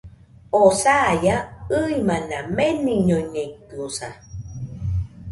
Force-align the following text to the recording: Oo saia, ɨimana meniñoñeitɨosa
Oo 0.59 0.71
saia, 0.83 1.35
ɨimana 1.79 2.37
meniñoñeitɨosa 2.57 4.09